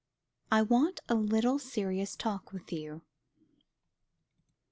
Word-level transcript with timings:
"I 0.51 0.63
Want 0.63 0.99
a 1.07 1.13
Little 1.13 1.59
Serious 1.59 2.15
Talk 2.15 2.51
with 2.51 2.73
You." 2.73 3.03